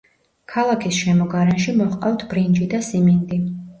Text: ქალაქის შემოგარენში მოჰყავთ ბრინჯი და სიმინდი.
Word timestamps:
ქალაქის 0.53 1.01
შემოგარენში 1.01 1.75
მოჰყავთ 1.83 2.25
ბრინჯი 2.33 2.69
და 2.73 2.81
სიმინდი. 2.89 3.41